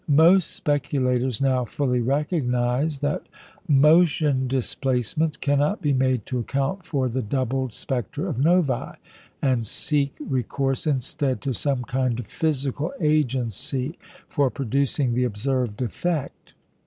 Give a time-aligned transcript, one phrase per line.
[0.07, 3.27] Most speculators now fully recognise that
[3.67, 8.95] motion displacements cannot be made to account for the doubled spectra of Novæ,
[9.43, 16.55] and seek recourse instead to some kind of physical agency for producing the observed effect.